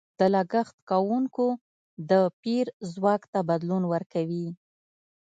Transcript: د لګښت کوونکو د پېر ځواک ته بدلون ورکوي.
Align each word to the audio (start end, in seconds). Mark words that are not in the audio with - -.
د 0.19 0.21
لګښت 0.35 0.75
کوونکو 0.89 1.45
د 2.09 2.11
پېر 2.41 2.65
ځواک 2.93 3.21
ته 3.31 3.39
بدلون 3.49 3.83
ورکوي. 3.93 4.47